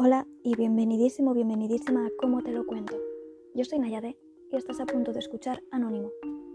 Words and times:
Hola 0.00 0.28
y 0.44 0.54
bienvenidísimo, 0.54 1.34
bienvenidísima 1.34 2.06
a 2.06 2.10
Cómo 2.20 2.40
te 2.40 2.52
lo 2.52 2.64
cuento. 2.64 2.96
Yo 3.52 3.64
soy 3.64 3.80
Nayade 3.80 4.16
y 4.48 4.54
estás 4.54 4.78
a 4.78 4.86
punto 4.86 5.12
de 5.12 5.18
escuchar 5.18 5.64
Anónimo, 5.72 6.12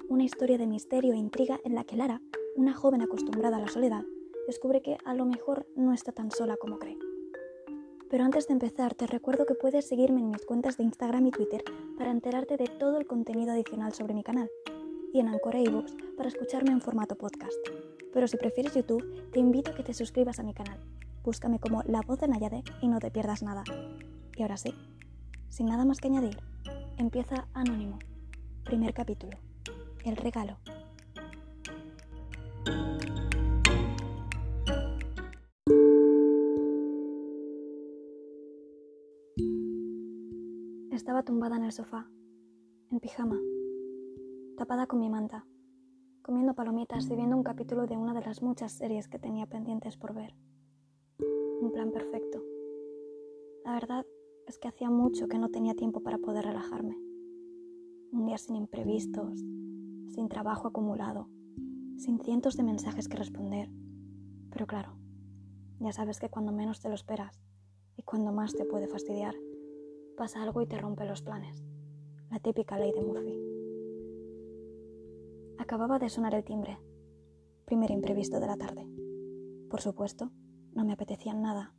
una 0.07 0.23
historia 0.23 0.57
de 0.57 0.65
misterio 0.65 1.11
e 1.11 1.17
intriga 1.17 1.59
en 1.65 1.75
la 1.75 1.83
que 1.83 1.97
Lara, 1.97 2.21
una 2.55 2.73
joven 2.73 3.01
acostumbrada 3.01 3.57
a 3.57 3.59
la 3.59 3.67
soledad, 3.67 4.05
descubre 4.47 4.81
que 4.81 4.97
a 5.03 5.13
lo 5.13 5.25
mejor 5.25 5.67
no 5.75 5.91
está 5.91 6.13
tan 6.13 6.31
sola 6.31 6.55
como 6.55 6.79
cree. 6.79 6.97
Pero 8.09 8.23
antes 8.23 8.47
de 8.47 8.53
empezar, 8.53 8.95
te 8.95 9.07
recuerdo 9.07 9.45
que 9.45 9.55
puedes 9.55 9.85
seguirme 9.89 10.21
en 10.21 10.29
mis 10.31 10.45
cuentas 10.45 10.77
de 10.77 10.85
Instagram 10.85 11.27
y 11.27 11.31
Twitter 11.31 11.65
para 11.97 12.11
enterarte 12.11 12.55
de 12.55 12.67
todo 12.67 12.97
el 12.97 13.07
contenido 13.07 13.51
adicional 13.51 13.91
sobre 13.91 14.13
mi 14.13 14.23
canal 14.23 14.49
y 15.11 15.19
en 15.19 15.27
Anchor 15.27 15.57
e 15.57 15.65
para 16.15 16.29
escucharme 16.29 16.71
en 16.71 16.79
formato 16.79 17.17
podcast. 17.17 17.59
Pero 18.13 18.25
si 18.25 18.37
prefieres 18.37 18.73
YouTube, 18.73 19.03
te 19.33 19.39
invito 19.41 19.71
a 19.71 19.75
que 19.75 19.83
te 19.83 19.93
suscribas 19.93 20.39
a 20.39 20.43
mi 20.43 20.53
canal 20.53 20.79
Búscame 21.23 21.57
como 21.57 21.83
La 21.83 22.01
Voz 22.01 22.19
de 22.19 22.27
Nayade 22.27 22.65
y 22.81 22.89
no 22.89 22.99
te 22.99 23.09
pierdas 23.09 23.43
nada. 23.43 23.63
Y 24.35 24.41
ahora 24.41 24.57
sí, 24.57 24.73
sin 25.47 25.67
nada 25.67 25.85
más 25.85 26.01
que 26.01 26.09
añadir, 26.09 26.37
empieza 26.97 27.47
Anónimo. 27.53 27.97
Primer 28.65 28.93
capítulo. 28.93 29.37
El 30.03 30.17
regalo. 30.17 30.57
Estaba 40.91 41.23
tumbada 41.23 41.55
en 41.55 41.63
el 41.63 41.71
sofá, 41.71 42.05
en 42.91 42.99
pijama, 42.99 43.39
tapada 44.57 44.87
con 44.87 44.99
mi 44.99 45.09
manta, 45.09 45.45
comiendo 46.21 46.53
palomitas 46.53 47.09
y 47.09 47.15
viendo 47.15 47.37
un 47.37 47.43
capítulo 47.43 47.87
de 47.87 47.95
una 47.95 48.13
de 48.13 48.25
las 48.25 48.41
muchas 48.41 48.73
series 48.73 49.07
que 49.07 49.19
tenía 49.19 49.45
pendientes 49.45 49.95
por 49.95 50.13
ver 50.13 50.33
un 51.63 51.71
plan 51.71 51.91
perfecto. 51.91 52.43
La 53.63 53.73
verdad 53.73 54.05
es 54.47 54.59
que 54.59 54.67
hacía 54.67 54.89
mucho 54.89 55.27
que 55.27 55.39
no 55.39 55.49
tenía 55.49 55.75
tiempo 55.75 56.01
para 56.01 56.17
poder 56.17 56.45
relajarme. 56.45 56.97
Un 58.11 58.25
día 58.25 58.37
sin 58.37 58.55
imprevistos, 58.55 59.39
sin 60.09 60.27
trabajo 60.27 60.67
acumulado, 60.67 61.29
sin 61.97 62.19
cientos 62.19 62.57
de 62.57 62.63
mensajes 62.63 63.07
que 63.07 63.17
responder. 63.17 63.69
Pero 64.51 64.67
claro, 64.67 64.97
ya 65.79 65.93
sabes 65.93 66.19
que 66.19 66.29
cuando 66.29 66.51
menos 66.51 66.81
te 66.81 66.89
lo 66.89 66.95
esperas 66.95 67.41
y 67.95 68.03
cuando 68.03 68.33
más 68.33 68.53
te 68.53 68.65
puede 68.65 68.87
fastidiar, 68.87 69.35
pasa 70.17 70.43
algo 70.43 70.61
y 70.61 70.67
te 70.67 70.77
rompe 70.77 71.05
los 71.05 71.21
planes. 71.21 71.63
La 72.29 72.39
típica 72.39 72.77
ley 72.77 72.91
de 72.91 73.01
Murphy. 73.01 73.39
Acababa 75.57 75.97
de 75.97 76.09
sonar 76.09 76.35
el 76.35 76.43
timbre. 76.43 76.77
Primer 77.65 77.91
imprevisto 77.91 78.39
de 78.39 78.47
la 78.47 78.57
tarde. 78.57 78.85
Por 79.69 79.81
supuesto, 79.81 80.31
no 80.75 80.85
me 80.85 80.93
apetecía 80.93 81.33
nada, 81.33 81.73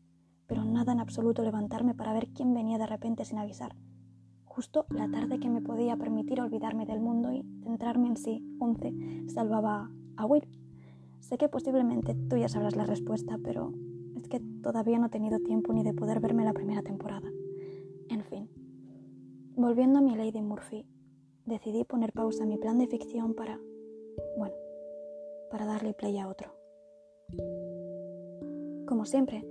pero 0.46 0.64
nada 0.64 0.92
en 0.92 1.00
absoluto 1.00 1.42
levantarme 1.42 1.94
para 1.94 2.12
ver 2.12 2.28
quién 2.28 2.54
venía 2.54 2.78
de 2.78 2.86
repente 2.86 3.24
sin 3.24 3.38
avisar. 3.38 3.74
Justo 4.44 4.86
la 4.90 5.10
tarde 5.10 5.40
que 5.40 5.50
me 5.50 5.60
podía 5.60 5.96
permitir 5.96 6.40
olvidarme 6.40 6.86
del 6.86 7.00
mundo 7.00 7.32
y 7.32 7.42
centrarme 7.64 8.08
en 8.08 8.16
sí, 8.16 8.56
once, 8.60 8.94
salvaba 9.28 9.90
a 10.16 10.26
Will. 10.26 10.46
Sé 11.18 11.38
que 11.38 11.48
posiblemente 11.48 12.14
tú 12.28 12.36
ya 12.36 12.48
sabrás 12.48 12.76
la 12.76 12.84
respuesta, 12.84 13.38
pero 13.42 13.72
es 14.16 14.28
que 14.28 14.40
todavía 14.62 14.98
no 14.98 15.06
he 15.06 15.10
tenido 15.10 15.40
tiempo 15.40 15.72
ni 15.72 15.82
de 15.82 15.94
poder 15.94 16.20
verme 16.20 16.44
la 16.44 16.52
primera 16.52 16.82
temporada. 16.82 17.28
En 18.08 18.22
fin, 18.22 18.48
volviendo 19.56 19.98
a 19.98 20.02
mi 20.02 20.14
Lady 20.14 20.42
Murphy, 20.42 20.86
decidí 21.46 21.84
poner 21.84 22.12
pausa 22.12 22.44
a 22.44 22.46
mi 22.46 22.56
plan 22.56 22.78
de 22.78 22.86
ficción 22.86 23.34
para, 23.34 23.58
bueno, 24.36 24.54
para 25.50 25.66
darle 25.66 25.94
play 25.94 26.18
a 26.18 26.28
otro. 26.28 26.52
Como 28.86 29.06
siempre, 29.06 29.46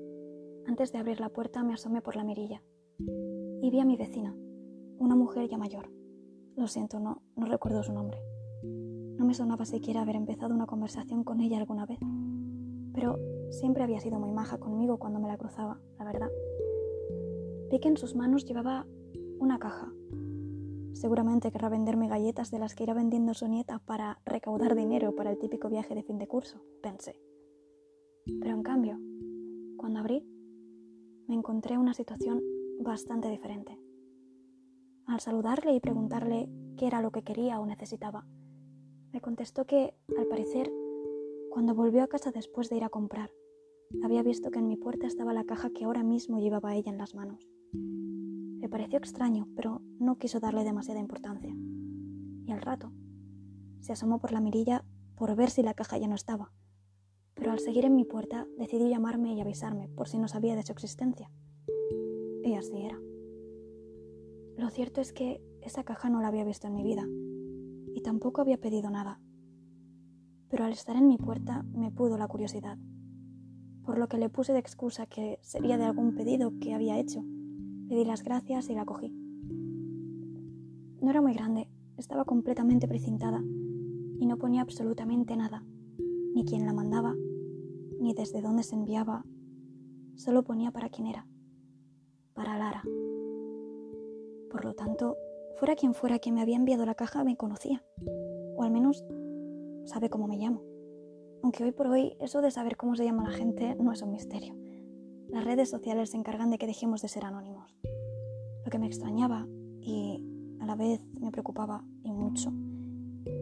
antes 0.67 0.91
de 0.91 0.99
abrir 0.99 1.19
la 1.19 1.29
puerta 1.29 1.63
me 1.63 1.73
asomé 1.73 2.01
por 2.01 2.15
la 2.15 2.23
mirilla 2.23 2.61
y 2.99 3.69
vi 3.71 3.79
a 3.79 3.85
mi 3.85 3.97
vecina, 3.97 4.35
una 4.99 5.15
mujer 5.15 5.49
ya 5.49 5.57
mayor. 5.57 5.89
Lo 6.55 6.67
siento, 6.67 6.99
no, 6.99 7.23
no 7.35 7.47
recuerdo 7.47 7.81
su 7.81 7.93
nombre. 7.93 8.19
No 8.63 9.25
me 9.25 9.33
sonaba 9.33 9.65
siquiera 9.65 10.01
haber 10.01 10.15
empezado 10.15 10.53
una 10.53 10.67
conversación 10.67 11.23
con 11.23 11.39
ella 11.39 11.57
alguna 11.57 11.87
vez, 11.87 11.97
pero 12.93 13.17
siempre 13.49 13.83
había 13.83 13.99
sido 13.99 14.19
muy 14.19 14.31
maja 14.31 14.59
conmigo 14.59 14.99
cuando 14.99 15.19
me 15.19 15.27
la 15.27 15.37
cruzaba, 15.37 15.79
la 15.97 16.05
verdad. 16.05 16.29
Vi 17.71 17.79
que 17.79 17.87
en 17.87 17.97
sus 17.97 18.15
manos 18.15 18.45
llevaba 18.45 18.85
una 19.39 19.57
caja. 19.57 19.91
Seguramente 20.93 21.51
querrá 21.51 21.69
venderme 21.69 22.07
galletas 22.07 22.51
de 22.51 22.59
las 22.59 22.75
que 22.75 22.83
irá 22.83 22.93
vendiendo 22.93 23.33
su 23.33 23.47
nieta 23.47 23.79
para 23.79 24.21
recaudar 24.25 24.75
dinero 24.75 25.15
para 25.15 25.31
el 25.31 25.39
típico 25.39 25.69
viaje 25.69 25.95
de 25.95 26.03
fin 26.03 26.19
de 26.19 26.27
curso, 26.27 26.61
pensé. 26.83 27.19
Pero 28.39 28.55
en 28.55 28.63
cambio, 28.63 28.99
cuando 29.83 29.99
abrí, 29.99 30.25
me 31.27 31.35
encontré 31.35 31.77
una 31.77 31.93
situación 31.93 32.41
bastante 32.79 33.27
diferente. 33.29 33.77
Al 35.07 35.19
saludarle 35.19 35.75
y 35.75 35.81
preguntarle 35.81 36.49
qué 36.77 36.87
era 36.87 37.01
lo 37.01 37.11
que 37.11 37.23
quería 37.23 37.59
o 37.59 37.65
necesitaba, 37.65 38.25
me 39.11 39.19
contestó 39.19 39.65
que, 39.65 39.93
al 40.17 40.25
parecer, 40.27 40.71
cuando 41.51 41.75
volvió 41.75 42.01
a 42.01 42.07
casa 42.07 42.31
después 42.31 42.69
de 42.69 42.77
ir 42.77 42.85
a 42.85 42.89
comprar, 42.89 43.31
había 44.05 44.23
visto 44.23 44.51
que 44.51 44.59
en 44.59 44.69
mi 44.69 44.77
puerta 44.77 45.05
estaba 45.05 45.33
la 45.33 45.43
caja 45.43 45.69
que 45.71 45.83
ahora 45.83 46.01
mismo 46.01 46.39
llevaba 46.39 46.75
ella 46.77 46.89
en 46.89 46.97
las 46.97 47.13
manos. 47.13 47.45
Le 47.73 48.69
pareció 48.69 48.99
extraño, 48.99 49.49
pero 49.53 49.81
no 49.99 50.17
quiso 50.17 50.39
darle 50.39 50.63
demasiada 50.63 51.01
importancia. 51.01 51.53
Y 52.45 52.51
al 52.53 52.61
rato, 52.61 52.93
se 53.81 53.91
asomó 53.91 54.19
por 54.19 54.31
la 54.31 54.39
mirilla 54.39 54.85
por 55.17 55.35
ver 55.35 55.49
si 55.49 55.61
la 55.61 55.73
caja 55.73 55.97
ya 55.97 56.07
no 56.07 56.15
estaba 56.15 56.53
pero 57.43 57.51
al 57.51 57.59
seguir 57.59 57.83
en 57.83 57.97
mi 57.97 58.05
puerta 58.05 58.47
decidí 58.57 58.87
llamarme 58.87 59.33
y 59.33 59.41
avisarme 59.41 59.89
por 59.89 60.07
si 60.07 60.17
no 60.17 60.29
sabía 60.29 60.55
de 60.55 60.63
su 60.63 60.71
existencia. 60.71 61.29
Y 62.41 62.53
así 62.53 62.77
era. 62.77 62.97
Lo 64.55 64.69
cierto 64.69 65.01
es 65.01 65.11
que 65.11 65.41
esa 65.59 65.83
caja 65.83 66.09
no 66.09 66.21
la 66.21 66.29
había 66.29 66.45
visto 66.45 66.67
en 66.67 66.73
mi 66.73 66.83
vida 66.83 67.05
y 67.93 68.01
tampoco 68.01 68.39
había 68.39 68.61
pedido 68.61 68.89
nada. 68.89 69.19
Pero 70.47 70.63
al 70.63 70.71
estar 70.71 70.95
en 70.95 71.09
mi 71.09 71.17
puerta 71.17 71.63
me 71.63 71.91
pudo 71.91 72.17
la 72.17 72.29
curiosidad, 72.29 72.77
por 73.83 73.97
lo 73.97 74.07
que 74.07 74.19
le 74.19 74.29
puse 74.29 74.53
de 74.53 74.59
excusa 74.59 75.05
que 75.05 75.37
sería 75.41 75.77
de 75.77 75.83
algún 75.83 76.15
pedido 76.15 76.53
que 76.61 76.73
había 76.73 76.97
hecho. 76.97 77.25
Le 77.89 77.97
di 77.97 78.05
las 78.05 78.23
gracias 78.23 78.69
y 78.69 78.73
la 78.73 78.85
cogí. 78.85 79.09
No 81.01 81.09
era 81.09 81.21
muy 81.21 81.33
grande, 81.33 81.67
estaba 81.97 82.23
completamente 82.23 82.87
precintada 82.87 83.43
y 84.17 84.25
no 84.27 84.37
ponía 84.37 84.61
absolutamente 84.61 85.35
nada, 85.35 85.65
ni 86.33 86.45
quién 86.45 86.65
la 86.65 86.71
mandaba, 86.71 87.13
ni 88.03 88.13
desde 88.13 88.41
dónde 88.41 88.63
se 88.63 88.75
enviaba, 88.75 89.23
solo 90.15 90.43
ponía 90.43 90.71
para 90.71 90.89
quién 90.89 91.07
era, 91.07 91.25
para 92.33 92.57
Lara. 92.57 92.83
Por 94.51 94.65
lo 94.65 94.73
tanto, 94.75 95.15
fuera 95.55 95.75
quien 95.75 95.93
fuera 95.93 96.19
quien 96.19 96.35
me 96.35 96.41
había 96.41 96.57
enviado 96.57 96.85
la 96.85 96.95
caja, 96.95 97.23
me 97.23 97.37
conocía, 97.37 97.81
o 98.57 98.63
al 98.63 98.71
menos 98.71 99.05
sabe 99.85 100.09
cómo 100.09 100.27
me 100.27 100.37
llamo. 100.37 100.61
Aunque 101.43 101.63
hoy 101.63 101.71
por 101.71 101.87
hoy 101.87 102.17
eso 102.19 102.41
de 102.41 102.51
saber 102.51 102.75
cómo 102.75 102.95
se 102.95 103.05
llama 103.05 103.23
la 103.23 103.35
gente 103.35 103.75
no 103.75 103.93
es 103.93 104.01
un 104.01 104.11
misterio. 104.11 104.53
Las 105.29 105.45
redes 105.45 105.69
sociales 105.69 106.11
se 106.11 106.17
encargan 106.17 106.51
de 106.51 106.57
que 106.57 106.67
dejemos 106.67 107.01
de 107.01 107.07
ser 107.07 107.23
anónimos. 107.23 107.73
Lo 108.65 108.69
que 108.69 108.79
me 108.79 108.87
extrañaba 108.87 109.47
y 109.79 110.21
a 110.59 110.65
la 110.65 110.75
vez 110.75 111.05
me 111.19 111.31
preocupaba 111.31 111.85
y 112.03 112.11
mucho 112.11 112.51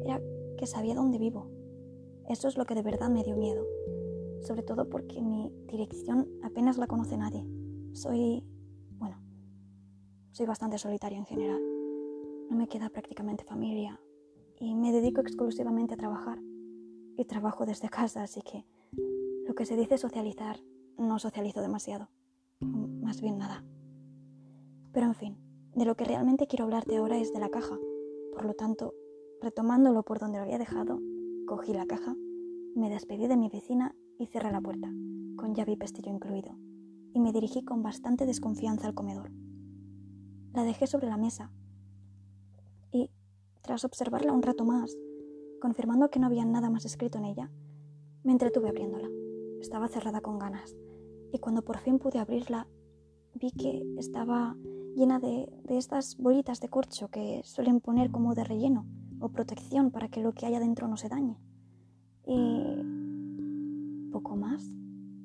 era 0.05 0.21
que 0.57 0.67
sabía 0.67 0.93
dónde 0.93 1.17
vivo. 1.17 1.49
Eso 2.29 2.47
es 2.47 2.57
lo 2.57 2.65
que 2.65 2.75
de 2.75 2.83
verdad 2.83 3.09
me 3.09 3.23
dio 3.23 3.35
miedo 3.35 3.65
sobre 4.41 4.63
todo 4.63 4.89
porque 4.89 5.21
mi 5.21 5.51
dirección 5.67 6.27
apenas 6.43 6.77
la 6.77 6.87
conoce 6.87 7.17
nadie. 7.17 7.45
Soy, 7.93 8.43
bueno, 8.97 9.17
soy 10.31 10.45
bastante 10.45 10.77
solitaria 10.77 11.17
en 11.17 11.25
general. 11.25 11.61
No 12.49 12.57
me 12.57 12.67
queda 12.67 12.89
prácticamente 12.89 13.43
familia 13.43 13.99
y 14.59 14.75
me 14.75 14.91
dedico 14.91 15.21
exclusivamente 15.21 15.93
a 15.93 15.97
trabajar. 15.97 16.39
Y 17.17 17.25
trabajo 17.25 17.65
desde 17.65 17.89
casa, 17.89 18.23
así 18.23 18.41
que 18.41 18.65
lo 19.47 19.53
que 19.53 19.65
se 19.65 19.75
dice 19.75 19.97
socializar, 19.97 20.57
no 20.97 21.19
socializo 21.19 21.61
demasiado. 21.61 22.09
Más 22.61 23.21
bien 23.21 23.37
nada. 23.37 23.63
Pero 24.91 25.07
en 25.07 25.15
fin, 25.15 25.37
de 25.75 25.85
lo 25.85 25.95
que 25.95 26.05
realmente 26.05 26.47
quiero 26.47 26.65
hablarte 26.65 26.97
ahora 26.97 27.17
es 27.17 27.33
de 27.33 27.39
la 27.39 27.49
caja. 27.49 27.77
Por 28.33 28.45
lo 28.45 28.53
tanto, 28.53 28.93
retomándolo 29.41 30.03
por 30.03 30.19
donde 30.19 30.37
lo 30.37 30.43
había 30.43 30.57
dejado, 30.57 30.99
cogí 31.47 31.73
la 31.73 31.85
caja, 31.85 32.15
me 32.75 32.89
despedí 32.89 33.27
de 33.27 33.37
mi 33.37 33.49
vecina 33.49 33.95
y 34.21 34.27
cerré 34.27 34.51
la 34.51 34.61
puerta, 34.61 34.87
con 35.35 35.55
llave 35.55 35.71
y 35.71 35.77
pestillo 35.77 36.13
incluido, 36.13 36.55
y 37.11 37.19
me 37.19 37.33
dirigí 37.33 37.63
con 37.63 37.81
bastante 37.81 38.27
desconfianza 38.27 38.85
al 38.85 38.93
comedor. 38.93 39.31
La 40.53 40.63
dejé 40.63 40.85
sobre 40.85 41.07
la 41.07 41.17
mesa 41.17 41.51
y, 42.91 43.09
tras 43.63 43.83
observarla 43.83 44.31
un 44.31 44.43
rato 44.43 44.63
más, 44.63 44.95
confirmando 45.59 46.11
que 46.11 46.19
no 46.19 46.27
había 46.27 46.45
nada 46.45 46.69
más 46.69 46.85
escrito 46.85 47.17
en 47.17 47.25
ella, 47.25 47.51
me 48.23 48.31
entretuve 48.31 48.69
abriéndola. 48.69 49.09
Estaba 49.59 49.87
cerrada 49.87 50.21
con 50.21 50.37
ganas, 50.37 50.75
y 51.33 51.39
cuando 51.39 51.63
por 51.63 51.79
fin 51.79 51.97
pude 51.97 52.19
abrirla, 52.19 52.67
vi 53.33 53.49
que 53.49 53.81
estaba 53.97 54.55
llena 54.95 55.19
de, 55.19 55.51
de 55.63 55.79
estas 55.79 56.15
bolitas 56.17 56.59
de 56.59 56.69
corcho 56.69 57.07
que 57.07 57.41
suelen 57.43 57.81
poner 57.81 58.11
como 58.11 58.35
de 58.35 58.43
relleno 58.43 58.85
o 59.19 59.29
protección 59.29 59.89
para 59.89 60.09
que 60.09 60.21
lo 60.21 60.33
que 60.33 60.45
haya 60.45 60.59
dentro 60.59 60.87
no 60.87 60.97
se 60.97 61.09
dañe. 61.09 61.39
Y 62.27 63.00
poco 64.11 64.35
más. 64.35 64.71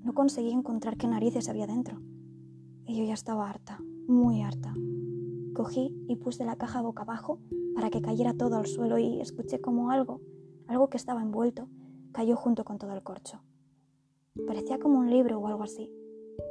No 0.02 0.14
conseguí 0.14 0.52
encontrar 0.52 0.96
qué 0.96 1.08
narices 1.08 1.48
había 1.48 1.66
dentro. 1.66 2.00
y 2.88 2.96
yo 2.96 3.04
ya 3.04 3.14
estaba 3.14 3.50
harta, 3.50 3.80
muy 4.06 4.42
harta. 4.42 4.72
Cogí 5.54 5.92
y 6.06 6.14
puse 6.16 6.44
la 6.44 6.54
caja 6.54 6.80
boca 6.82 7.02
abajo 7.02 7.40
para 7.74 7.90
que 7.90 8.00
cayera 8.00 8.32
todo 8.34 8.56
al 8.56 8.66
suelo 8.66 8.96
y 8.98 9.20
escuché 9.20 9.60
como 9.60 9.90
algo, 9.90 10.20
algo 10.68 10.88
que 10.88 10.96
estaba 10.96 11.20
envuelto, 11.20 11.68
cayó 12.12 12.36
junto 12.36 12.64
con 12.64 12.78
todo 12.78 12.92
el 12.92 13.02
corcho. 13.02 13.42
Parecía 14.46 14.78
como 14.78 15.00
un 15.00 15.10
libro 15.10 15.38
o 15.38 15.48
algo 15.48 15.64
así. 15.64 15.90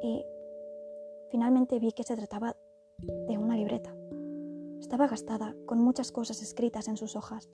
Y 0.03 0.25
finalmente 1.31 1.79
vi 1.79 1.93
que 1.93 2.03
se 2.03 2.15
trataba 2.15 2.55
de 3.27 3.38
una 3.38 3.55
libreta. 3.55 3.95
Estaba 4.79 5.07
gastada, 5.07 5.55
con 5.65 5.79
muchas 5.79 6.11
cosas 6.11 6.41
escritas 6.41 6.88
en 6.88 6.97
sus 6.97 7.15
hojas. 7.15 7.49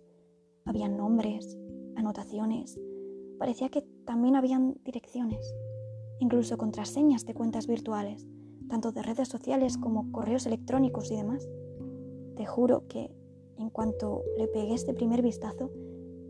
Había 0.65 0.87
nombres, 0.87 1.57
anotaciones. 1.95 2.79
Parecía 3.41 3.69
que 3.69 3.81
también 4.05 4.35
habían 4.35 4.75
direcciones, 4.85 5.55
incluso 6.19 6.59
contraseñas 6.59 7.25
de 7.25 7.33
cuentas 7.33 7.65
virtuales, 7.65 8.27
tanto 8.69 8.91
de 8.91 9.01
redes 9.01 9.29
sociales 9.29 9.79
como 9.79 10.11
correos 10.11 10.45
electrónicos 10.45 11.09
y 11.09 11.15
demás. 11.15 11.49
Te 12.35 12.45
juro 12.45 12.87
que 12.87 13.09
en 13.57 13.71
cuanto 13.71 14.21
le 14.37 14.47
pegué 14.47 14.75
este 14.75 14.93
primer 14.93 15.23
vistazo, 15.23 15.71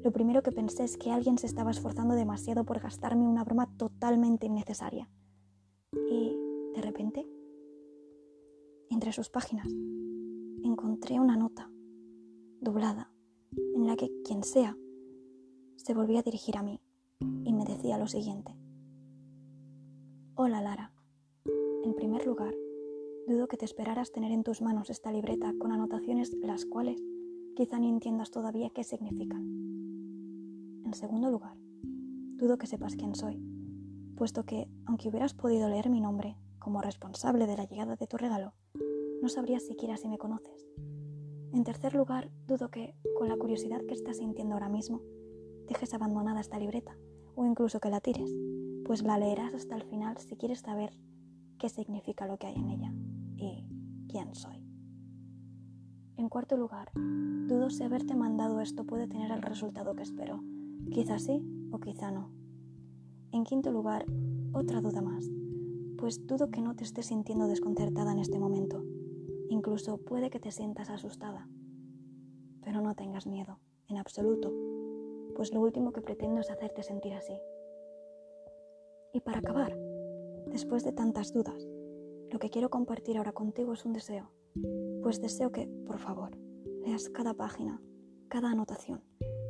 lo 0.01 0.11
primero 0.13 0.41
que 0.41 0.53
pensé 0.53 0.85
es 0.85 0.95
que 0.95 1.11
alguien 1.11 1.37
se 1.37 1.47
estaba 1.47 1.71
esforzando 1.71 2.15
demasiado 2.15 2.63
por 2.63 2.79
gastarme 2.79 3.27
una 3.27 3.43
broma 3.43 3.67
totalmente 3.75 4.45
innecesaria. 4.45 5.09
Y, 6.09 6.33
de 6.73 6.81
repente, 6.81 7.27
entre 8.89 9.11
sus 9.11 9.29
páginas, 9.29 9.67
encontré 10.63 11.19
una 11.19 11.35
nota, 11.35 11.69
doblada, 12.61 13.11
en 13.75 13.85
la 13.85 13.97
que 13.97 14.09
quien 14.23 14.45
sea 14.45 14.77
se 15.75 15.93
volvía 15.93 16.21
a 16.21 16.23
dirigir 16.23 16.55
a 16.55 16.63
mí 16.63 16.79
y 17.21 17.53
me 17.53 17.65
decía 17.65 17.97
lo 17.97 18.07
siguiente. 18.07 18.55
Hola 20.35 20.61
Lara, 20.61 20.91
en 21.83 21.93
primer 21.93 22.25
lugar, 22.25 22.53
dudo 23.27 23.47
que 23.47 23.57
te 23.57 23.65
esperaras 23.65 24.11
tener 24.11 24.31
en 24.31 24.43
tus 24.43 24.61
manos 24.61 24.89
esta 24.89 25.11
libreta 25.11 25.53
con 25.59 25.71
anotaciones 25.71 26.33
las 26.41 26.65
cuales 26.65 27.01
quizá 27.55 27.79
ni 27.79 27.89
entiendas 27.89 28.31
todavía 28.31 28.71
qué 28.71 28.83
significan. 28.83 29.41
En 30.85 30.93
segundo 30.93 31.29
lugar, 31.29 31.55
dudo 32.37 32.57
que 32.57 32.67
sepas 32.67 32.95
quién 32.95 33.15
soy, 33.15 33.39
puesto 34.15 34.45
que, 34.45 34.67
aunque 34.85 35.09
hubieras 35.09 35.33
podido 35.33 35.69
leer 35.69 35.89
mi 35.89 36.01
nombre 36.01 36.37
como 36.59 36.81
responsable 36.81 37.47
de 37.47 37.57
la 37.57 37.65
llegada 37.65 37.95
de 37.95 38.07
tu 38.07 38.17
regalo, 38.17 38.53
no 39.21 39.29
sabrías 39.29 39.63
siquiera 39.63 39.97
si 39.97 40.07
me 40.07 40.17
conoces. 40.17 40.67
En 41.53 41.63
tercer 41.63 41.93
lugar, 41.93 42.31
dudo 42.47 42.69
que, 42.69 42.95
con 43.17 43.27
la 43.27 43.37
curiosidad 43.37 43.81
que 43.87 43.93
estás 43.93 44.17
sintiendo 44.17 44.55
ahora 44.55 44.69
mismo, 44.69 45.01
dejes 45.67 45.93
abandonada 45.93 46.39
esta 46.39 46.57
libreta, 46.57 46.97
o 47.41 47.45
incluso 47.45 47.79
que 47.79 47.89
la 47.89 48.01
tires, 48.01 48.29
pues 48.85 49.01
la 49.01 49.17
leerás 49.17 49.55
hasta 49.55 49.75
el 49.75 49.83
final 49.83 50.15
si 50.19 50.35
quieres 50.35 50.59
saber 50.59 50.93
qué 51.57 51.69
significa 51.69 52.27
lo 52.27 52.37
que 52.37 52.45
hay 52.45 52.55
en 52.55 52.69
ella 52.69 52.93
y 53.35 53.65
quién 54.07 54.35
soy. 54.35 54.63
En 56.17 56.29
cuarto 56.29 56.55
lugar, 56.55 56.91
dudo 56.93 57.71
si 57.71 57.83
haberte 57.83 58.15
mandado 58.15 58.61
esto 58.61 58.85
puede 58.85 59.07
tener 59.07 59.31
el 59.31 59.41
resultado 59.41 59.95
que 59.95 60.03
espero, 60.03 60.39
Quizá 60.91 61.19
sí 61.19 61.41
o 61.71 61.79
quizá 61.79 62.11
no. 62.11 62.29
En 63.31 63.43
quinto 63.43 63.71
lugar, 63.71 64.05
otra 64.51 64.81
duda 64.81 65.01
más, 65.01 65.25
pues 65.97 66.27
dudo 66.27 66.51
que 66.51 66.61
no 66.61 66.75
te 66.75 66.83
estés 66.83 67.05
sintiendo 67.05 67.47
desconcertada 67.47 68.11
en 68.11 68.19
este 68.19 68.39
momento. 68.39 68.83
Incluso 69.49 69.97
puede 69.97 70.29
que 70.29 70.39
te 70.39 70.51
sientas 70.51 70.89
asustada. 70.89 71.47
Pero 72.61 72.81
no 72.81 72.93
tengas 72.93 73.25
miedo, 73.25 73.59
en 73.87 73.97
absoluto, 73.97 74.51
pues 75.41 75.55
lo 75.55 75.61
último 75.61 75.91
que 75.91 76.03
pretendo 76.03 76.39
es 76.39 76.51
hacerte 76.51 76.83
sentir 76.83 77.15
así. 77.15 77.33
Y 79.11 79.21
para 79.21 79.39
acabar, 79.39 79.75
después 80.45 80.83
de 80.83 80.91
tantas 80.91 81.33
dudas, 81.33 81.67
lo 82.29 82.37
que 82.37 82.51
quiero 82.51 82.69
compartir 82.69 83.17
ahora 83.17 83.31
contigo 83.31 83.73
es 83.73 83.83
un 83.83 83.93
deseo, 83.93 84.29
pues 85.01 85.19
deseo 85.19 85.51
que, 85.51 85.67
por 85.87 85.97
favor, 85.97 86.37
leas 86.85 87.09
cada 87.09 87.33
página, 87.33 87.81
cada 88.29 88.51
anotación, 88.51 89.01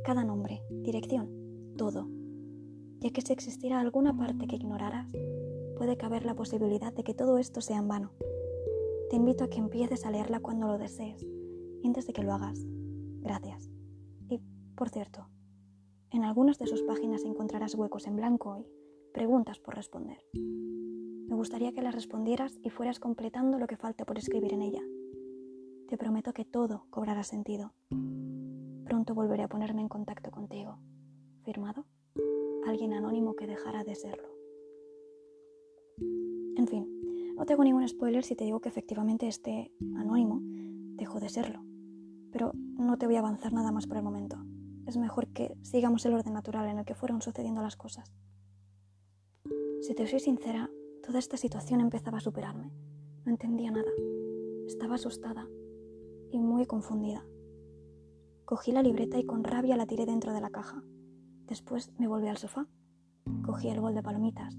cada 0.02 0.24
nombre, 0.24 0.62
dirección, 0.70 1.74
todo, 1.76 2.08
ya 3.00 3.10
que 3.10 3.20
si 3.20 3.34
existiera 3.34 3.78
alguna 3.78 4.16
parte 4.16 4.46
que 4.46 4.56
ignoraras, 4.56 5.10
puede 5.76 5.98
caber 5.98 6.24
la 6.24 6.34
posibilidad 6.34 6.94
de 6.94 7.04
que 7.04 7.12
todo 7.12 7.36
esto 7.36 7.60
sea 7.60 7.76
en 7.76 7.88
vano. 7.88 8.12
Te 9.10 9.16
invito 9.16 9.44
a 9.44 9.50
que 9.50 9.58
empieces 9.58 10.06
a 10.06 10.10
leerla 10.10 10.40
cuando 10.40 10.68
lo 10.68 10.78
desees 10.78 11.22
antes 11.84 12.06
de 12.06 12.14
que 12.14 12.22
lo 12.22 12.32
hagas. 12.32 12.64
Gracias. 13.20 13.70
Y, 14.30 14.40
por 14.74 14.88
cierto, 14.88 15.28
en 16.12 16.24
algunas 16.24 16.58
de 16.58 16.66
sus 16.66 16.82
páginas 16.82 17.24
encontrarás 17.24 17.74
huecos 17.74 18.06
en 18.06 18.16
blanco 18.16 18.58
y 18.58 18.66
preguntas 19.12 19.58
por 19.58 19.74
responder. 19.74 20.18
Me 20.34 21.34
gustaría 21.34 21.72
que 21.72 21.82
las 21.82 21.94
respondieras 21.94 22.58
y 22.62 22.70
fueras 22.70 23.00
completando 23.00 23.58
lo 23.58 23.66
que 23.66 23.76
falte 23.76 24.04
por 24.04 24.18
escribir 24.18 24.52
en 24.52 24.62
ella. 24.62 24.82
Te 25.88 25.96
prometo 25.96 26.32
que 26.32 26.44
todo 26.44 26.86
cobrará 26.90 27.22
sentido 27.22 27.72
Pronto 28.84 29.14
volveré 29.14 29.42
a 29.44 29.48
ponerme 29.48 29.80
en 29.80 29.88
contacto 29.88 30.30
contigo. 30.30 30.78
¿Firmado? 31.44 31.86
Alguien 32.66 32.92
anónimo 32.92 33.34
que 33.34 33.46
dejara 33.46 33.84
de 33.84 33.94
serlo. 33.94 34.28
En 36.56 36.66
fin, 36.66 37.34
no 37.34 37.46
te 37.46 37.54
hago 37.54 37.64
ningún 37.64 37.88
spoiler 37.88 38.22
si 38.22 38.36
te 38.36 38.44
digo 38.44 38.60
que 38.60 38.68
efectivamente 38.68 39.28
este 39.28 39.72
anónimo 39.96 40.40
dejó 40.42 41.20
de 41.20 41.30
serlo. 41.30 41.64
Pero 42.32 42.52
no 42.54 42.98
te 42.98 43.06
voy 43.06 43.16
a 43.16 43.20
avanzar 43.20 43.54
nada 43.54 43.72
más 43.72 43.86
por 43.86 43.96
el 43.96 44.02
momento. 44.02 44.36
Es 44.86 44.96
mejor 44.96 45.28
que 45.28 45.56
sigamos 45.62 46.04
el 46.06 46.14
orden 46.14 46.32
natural 46.32 46.68
en 46.68 46.78
el 46.78 46.84
que 46.84 46.94
fueron 46.94 47.22
sucediendo 47.22 47.62
las 47.62 47.76
cosas. 47.76 48.12
Si 49.80 49.94
te 49.94 50.06
soy 50.06 50.20
sincera, 50.20 50.70
toda 51.04 51.18
esta 51.18 51.36
situación 51.36 51.80
empezaba 51.80 52.18
a 52.18 52.20
superarme. 52.20 52.72
No 53.24 53.32
entendía 53.32 53.70
nada. 53.70 53.90
Estaba 54.66 54.94
asustada 54.94 55.48
y 56.30 56.38
muy 56.38 56.66
confundida. 56.66 57.24
Cogí 58.44 58.72
la 58.72 58.82
libreta 58.82 59.18
y 59.18 59.24
con 59.24 59.44
rabia 59.44 59.76
la 59.76 59.86
tiré 59.86 60.06
dentro 60.06 60.32
de 60.32 60.40
la 60.40 60.50
caja. 60.50 60.82
Después 61.46 61.92
me 61.98 62.08
volví 62.08 62.28
al 62.28 62.38
sofá. 62.38 62.66
Cogí 63.44 63.68
el 63.68 63.80
bol 63.80 63.94
de 63.94 64.02
palomitas, 64.02 64.58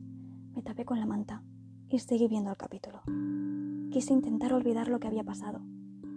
me 0.53 0.61
tapé 0.61 0.85
con 0.85 0.99
la 0.99 1.05
manta 1.05 1.43
y 1.89 1.99
seguí 1.99 2.27
viendo 2.27 2.49
el 2.49 2.57
capítulo. 2.57 3.01
Quise 3.91 4.13
intentar 4.13 4.53
olvidar 4.53 4.87
lo 4.87 4.99
que 4.99 5.07
había 5.07 5.23
pasado. 5.23 5.61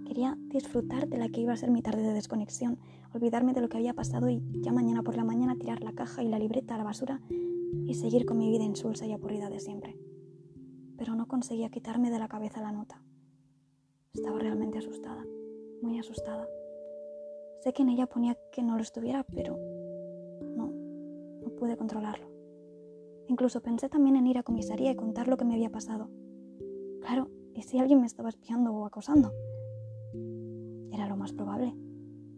Quería 0.07 0.39
disfrutar 0.39 1.09
de 1.09 1.19
la 1.19 1.29
que 1.29 1.41
iba 1.41 1.53
a 1.53 1.57
ser 1.57 1.73
mi 1.73 1.83
tarde 1.83 2.03
de 2.03 2.13
desconexión, 2.13 2.79
olvidarme 3.13 3.55
de 3.55 3.61
lo 3.61 3.69
que 3.69 3.77
había 3.77 3.93
pasado 3.93 4.29
y 4.29 4.41
ya 4.63 4.73
mañana 4.73 5.03
por 5.03 5.17
la 5.17 5.25
mañana 5.25 5.57
tirar 5.59 5.83
la 5.83 5.93
caja 5.93 6.23
y 6.23 6.29
la 6.29 6.39
libreta 6.39 6.77
a 6.77 6.79
la 6.79 6.85
basura 6.85 7.21
y 7.85 7.95
seguir 7.95 8.25
con 8.25 8.39
mi 8.39 8.49
vida 8.49 8.63
insulsa 8.63 9.05
y 9.05 9.13
aburrida 9.13 9.51
de 9.51 9.59
siempre. 9.59 9.99
Pero 10.97 11.17
no 11.17 11.27
conseguía 11.27 11.71
quitarme 11.71 12.13
de 12.13 12.21
la 12.21 12.29
cabeza 12.29 12.61
la 12.61 12.71
nota. 12.71 13.03
Estaba 14.15 14.39
realmente 14.39 14.79
asustada, 14.79 15.27
muy 15.83 15.99
asustada. 15.99 16.47
Sé 17.63 17.73
que 17.73 17.83
en 17.83 17.89
ella 17.89 18.07
ponía 18.07 18.39
que 18.53 18.63
no 18.63 18.77
lo 18.77 18.83
estuviera, 18.83 19.25
pero 19.25 19.59
no, 20.57 20.73
no 21.43 21.49
pude 21.57 21.77
controlarlo. 21.77 22.29
Incluso 23.27 23.61
pensé 23.61 23.89
también 23.89 24.15
en 24.15 24.29
ir 24.29 24.39
a 24.39 24.45
comisaría 24.45 24.93
y 24.93 24.97
contar 24.97 25.27
lo 25.27 25.37
que 25.37 25.45
me 25.45 25.55
había 25.55 25.71
pasado. 25.71 26.09
Claro, 27.01 27.29
¿y 27.55 27.63
si 27.63 27.81
alguien 27.81 28.01
me 28.01 28.07
estaba 28.07 28.29
espiando 28.29 28.73
o 28.73 28.87
acosando? 28.87 29.33
Era 30.97 31.09
lo 31.09 31.17
más 31.19 31.35
probable, 31.35 31.75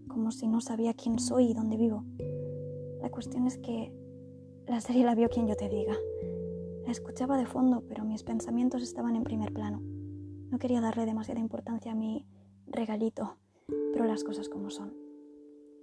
como 0.08 0.32
si 0.32 0.48
no 0.48 0.60
sabía 0.60 0.94
quién 0.94 1.20
soy 1.20 1.50
y 1.50 1.54
dónde 1.54 1.76
vivo. 1.76 2.04
La 3.00 3.08
cuestión 3.08 3.46
es 3.46 3.56
que 3.58 3.92
la 4.66 4.80
serie 4.80 5.04
la 5.04 5.14
vio 5.14 5.28
quien 5.28 5.46
yo 5.46 5.54
te 5.54 5.68
diga. 5.68 5.94
La 6.84 6.90
escuchaba 6.90 7.38
de 7.38 7.46
fondo, 7.46 7.84
pero 7.88 8.04
mis 8.04 8.24
pensamientos 8.24 8.82
estaban 8.82 9.14
en 9.14 9.22
primer 9.22 9.52
plano. 9.52 9.80
No 10.50 10.58
quería 10.58 10.80
darle 10.80 11.06
demasiada 11.06 11.38
importancia 11.38 11.92
a 11.92 11.94
mi 11.94 12.26
regalito, 12.66 13.36
pero 13.92 14.06
las 14.06 14.24
cosas 14.24 14.48
como 14.48 14.70
son 14.70 14.92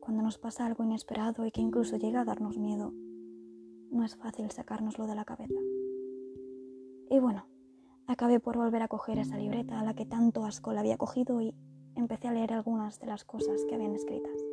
cuando 0.05 0.22
nos 0.22 0.38
pasa 0.38 0.67
algo 0.67 0.84
inesperado 0.84 1.48
y 1.48 1.51
que 1.51 1.62
incluso 1.62 1.98
llega 1.98 2.22
a 2.22 2.25
darnos 2.25 2.60
miedo, 2.60 2.94
no 3.89 4.03
es 4.03 4.15
fácil 4.15 4.51
sacárnoslo 4.51 5.08
de 5.08 5.15
la 5.15 5.25
cabeza. 5.25 5.60
Y 7.10 7.20
bueno, 7.20 7.48
acabé 8.05 8.39
por 8.39 8.55
volver 8.55 8.84
a 8.84 8.88
coger 8.88 9.17
esa 9.17 9.36
libreta 9.36 9.79
a 9.79 9.84
la 9.84 9.96
que 9.96 10.05
tanto 10.05 10.46
asco 10.46 10.74
la 10.74 10.82
había 10.82 10.98
cogido 10.98 11.41
y 11.41 11.55
empecé 11.96 12.28
a 12.28 12.34
leer 12.34 12.54
algunas 12.54 13.00
de 13.00 13.08
las 13.08 13.24
cosas 13.24 13.64
que 13.66 13.75
habían 13.75 13.96
escritas. 13.96 14.44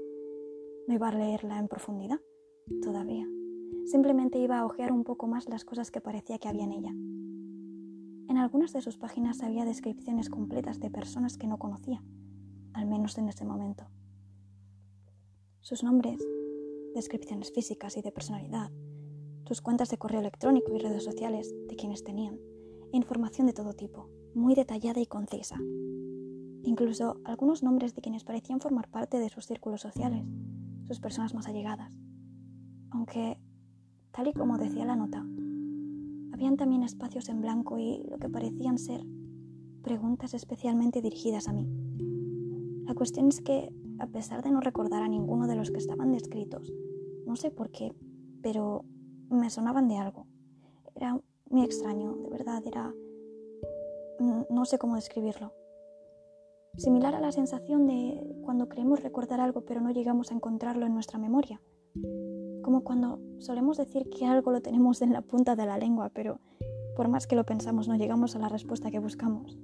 No 0.87 0.95
iba 0.95 1.09
a 1.09 1.15
leerla 1.15 1.59
en 1.59 1.69
profundidad, 1.69 2.21
todavía. 2.83 3.27
Simplemente 3.87 4.39
iba 4.39 4.59
a 4.59 4.67
ojear 4.67 4.93
un 4.93 5.05
poco 5.05 5.27
más 5.27 5.49
las 5.49 5.65
cosas 5.65 5.91
que 5.91 6.01
parecía 6.01 6.39
que 6.39 6.49
había 6.49 6.65
en 6.65 6.73
ella. 6.73 6.93
En 8.29 8.39
algunas 8.39 8.73
de 8.73 8.81
sus 8.81 8.97
páginas 8.97 9.43
había 9.43 9.65
descripciones 9.65 10.31
completas 10.31 10.81
de 10.81 10.91
personas 10.91 11.37
que 11.37 11.47
no 11.47 11.59
conocía, 11.59 12.03
al 12.73 12.87
menos 12.87 13.19
en 13.19 13.29
ese 13.29 13.45
momento 13.45 13.87
sus 15.63 15.85
nombres, 15.85 16.21
descripciones 16.93 17.53
físicas 17.53 17.97
y 17.97 18.03
de 18.03 18.11
personalidad, 18.11 18.73
sus 19.47 19.61
cuentas 19.61 19.91
de 19.91 19.97
correo 19.97 20.19
electrónico 20.19 20.75
y 20.75 20.81
redes 20.81 21.05
sociales 21.05 21.55
de 21.69 21.77
quienes 21.77 22.03
tenían, 22.03 22.41
información 22.93 23.47
de 23.47 23.53
todo 23.53 23.73
tipo, 23.73 24.09
muy 24.35 24.57
detallada 24.57 25.01
y 25.01 25.07
concisa. 25.07 25.57
Incluso 26.65 27.21
algunos 27.25 27.63
nombres 27.65 27.95
de 27.95 28.03
quienes 28.03 28.23
parecían 28.23 28.61
formar 28.61 28.89
parte 28.89 29.19
de 29.19 29.29
sus 29.29 29.47
círculos 29.47 29.81
sociales, 29.81 30.25
sus 30.87 31.01
personas 31.01 31.35
más 31.35 31.49
allegadas. 31.49 31.99
Aunque, 32.91 33.39
tal 34.13 34.29
y 34.29 34.33
como 34.33 34.59
decía 34.59 34.85
la 34.85 34.95
nota, 34.95 35.27
habían 36.33 36.57
también 36.57 36.85
espacios 36.85 37.29
en 37.29 37.41
blanco 37.41 37.79
y 37.79 38.05
lo 38.09 38.19
que 38.19 38.29
parecían 38.29 38.79
ser 38.79 39.05
preguntas 39.83 40.35
especialmente 40.35 41.03
dirigidas 41.03 41.49
a 41.49 41.53
mí. 41.53 41.67
La 42.87 42.95
cuestión 42.95 43.29
es 43.29 43.41
que, 43.41 43.73
a 43.99 44.07
pesar 44.07 44.43
de 44.43 44.53
no 44.53 44.61
recordar 44.61 45.03
a 45.03 45.09
ninguno 45.09 45.49
de 45.49 45.57
los 45.57 45.73
que 45.73 45.79
estaban 45.79 46.13
descritos, 46.13 46.73
no 47.27 47.35
sé 47.35 47.51
por 47.51 47.71
qué, 47.71 47.93
pero 48.41 48.85
me 49.31 49.51
sonaban 49.51 49.89
de 49.89 49.97
algo. 49.97 50.27
Era 50.95 51.21
muy 51.51 51.65
extraño, 51.65 52.15
de 52.15 52.31
verdad, 52.31 52.65
era... 52.67 52.95
no 54.21 54.65
sé 54.65 54.79
cómo 54.79 54.95
describirlo. 54.95 55.53
Similar 56.77 57.15
a 57.15 57.21
la 57.21 57.33
sensación 57.33 57.87
de 57.87 58.19
cuando 58.43 58.69
creemos 58.69 59.03
recordar 59.03 59.41
algo 59.41 59.61
pero 59.61 59.83
no 59.83 59.91
llegamos 59.91 60.31
a 60.31 60.35
encontrarlo 60.35 60.87
en 60.87 60.95
nuestra 60.95 61.19
memoria. 61.19 61.61
Como 62.63 62.83
cuando 62.83 63.21
solemos 63.39 63.77
decir 63.77 64.09
que 64.09 64.25
algo 64.25 64.53
lo 64.53 64.63
tenemos 64.63 65.03
en 65.03 65.13
la 65.13 65.21
punta 65.21 65.55
de 65.55 65.67
la 65.67 65.77
lengua, 65.77 66.11
pero 66.15 66.41
por 66.97 67.09
más 67.09 67.27
que 67.27 67.37
lo 67.37 67.45
pensamos 67.45 67.89
no 67.89 67.97
llegamos 67.97 68.37
a 68.37 68.39
la 68.39 68.49
respuesta 68.49 68.91
que 68.91 69.01
buscamos. 69.01 69.59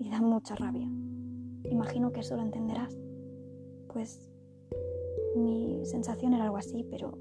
Y 0.00 0.10
da 0.10 0.20
mucha 0.20 0.56
rabia. 0.56 0.88
Imagino 1.70 2.12
que 2.12 2.20
eso 2.20 2.34
lo 2.34 2.42
entenderás. 2.42 2.98
Pues 3.92 4.28
mi 5.36 5.86
sensación 5.86 6.34
era 6.34 6.44
algo 6.44 6.56
así, 6.56 6.84
pero 6.90 7.16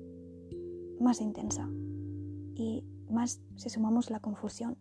más 1.00 1.22
intensa. 1.22 1.70
Y 2.55 2.84
más 3.12 3.41
si 3.58 3.70
sumamos 3.70 4.10
la 4.10 4.20
confusión, 4.20 4.75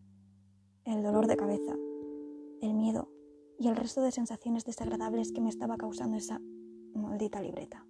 el 0.84 1.02
dolor 1.02 1.26
de 1.26 1.36
cabeza, 1.36 1.76
el 2.62 2.72
miedo 2.74 3.10
y 3.58 3.68
el 3.68 3.76
resto 3.76 4.02
de 4.02 4.12
sensaciones 4.12 4.64
desagradables 4.64 5.32
que 5.32 5.40
me 5.40 5.48
estaba 5.48 5.76
causando 5.76 6.16
esa 6.16 6.40
maldita 6.94 7.40
libreta. 7.40 7.86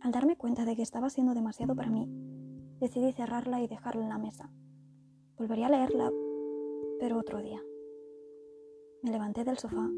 Al 0.00 0.12
darme 0.12 0.36
cuenta 0.36 0.64
de 0.64 0.76
que 0.76 0.82
estaba 0.82 1.08
siendo 1.08 1.34
demasiado 1.34 1.74
para 1.74 1.90
mí, 1.90 2.06
decidí 2.78 3.12
cerrarla 3.12 3.62
y 3.62 3.68
dejarla 3.68 4.02
en 4.02 4.10
la 4.10 4.18
mesa. 4.18 4.52
Volvería 5.36 5.66
a 5.66 5.70
leerla, 5.70 6.10
pero 7.00 7.18
otro 7.18 7.40
día. 7.40 7.60
Me 9.02 9.10
levanté 9.10 9.44
del 9.44 9.58
sofá 9.58 9.90